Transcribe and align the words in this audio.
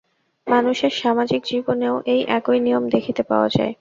মানুষের 0.47 0.93
সামাজিক 1.01 1.41
জীবনেও 1.45 1.95
এই 2.05 2.21
একই 2.37 2.59
নিয়ম 2.59 2.83
দেখিতে 2.95 3.21
পাওয়া 3.23 3.49
যায়। 3.49 3.69